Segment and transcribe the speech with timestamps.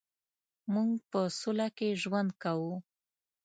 [0.73, 2.73] مونږ په سوله کې ژوند کوو